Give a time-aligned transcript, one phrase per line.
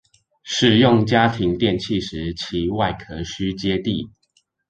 [0.41, 4.09] 使用家庭電器時其外殼需接地